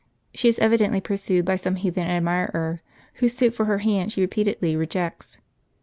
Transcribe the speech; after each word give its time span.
She 0.33 0.49
is 0.49 0.57
evidently 0.57 0.99
pursued 0.99 1.45
by 1.45 1.57
some 1.57 1.75
heathen 1.75 2.07
admirer, 2.07 2.81
whose 3.17 3.35
suit 3.35 3.53
for 3.53 3.65
her 3.65 3.77
hand 3.85 4.11
she 4.11 4.21
repeatedly 4.21 4.75
rejects. 4.75 5.37